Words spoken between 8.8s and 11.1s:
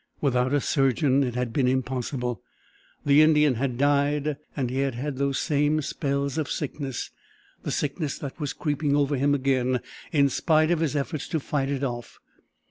over him again in spite of his